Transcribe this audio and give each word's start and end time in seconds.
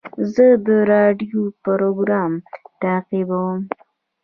زه 0.33 0.45
د 0.65 0.67
راډیو 0.91 1.41
پروګرام 1.65 2.31
تعقیبوم. 2.81 3.59